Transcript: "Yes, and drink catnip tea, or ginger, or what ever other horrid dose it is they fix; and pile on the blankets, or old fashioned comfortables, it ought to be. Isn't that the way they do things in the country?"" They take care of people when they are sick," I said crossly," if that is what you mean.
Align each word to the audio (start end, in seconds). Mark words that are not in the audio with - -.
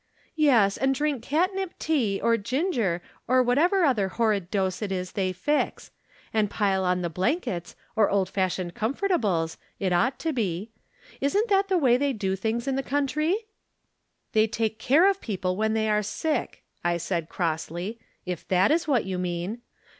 "Yes, 0.49 0.77
and 0.77 0.95
drink 0.95 1.21
catnip 1.21 1.75
tea, 1.77 2.19
or 2.19 2.35
ginger, 2.35 3.03
or 3.27 3.43
what 3.43 3.59
ever 3.59 3.83
other 3.83 4.07
horrid 4.07 4.49
dose 4.49 4.81
it 4.81 4.91
is 4.91 5.11
they 5.11 5.31
fix; 5.31 5.91
and 6.33 6.49
pile 6.49 6.83
on 6.83 7.03
the 7.03 7.07
blankets, 7.11 7.75
or 7.95 8.09
old 8.09 8.27
fashioned 8.27 8.73
comfortables, 8.73 9.57
it 9.79 9.93
ought 9.93 10.17
to 10.17 10.33
be. 10.33 10.71
Isn't 11.19 11.49
that 11.49 11.67
the 11.67 11.77
way 11.77 11.97
they 11.97 12.13
do 12.13 12.35
things 12.35 12.67
in 12.67 12.75
the 12.77 12.81
country?"" 12.81 13.35
They 14.33 14.47
take 14.47 14.79
care 14.79 15.07
of 15.07 15.21
people 15.21 15.55
when 15.55 15.75
they 15.75 15.87
are 15.87 16.01
sick," 16.01 16.63
I 16.83 16.97
said 16.97 17.29
crossly," 17.29 17.99
if 18.25 18.47
that 18.47 18.71
is 18.71 18.87
what 18.87 19.05
you 19.05 19.19
mean. 19.19 19.61